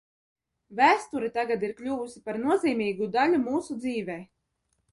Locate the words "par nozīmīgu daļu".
2.29-3.45